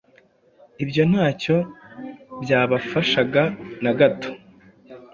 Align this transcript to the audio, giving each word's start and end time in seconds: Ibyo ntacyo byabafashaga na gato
Ibyo 0.83 1.03
ntacyo 1.11 1.57
byabafashaga 2.43 3.43
na 3.83 3.91
gato 3.99 4.31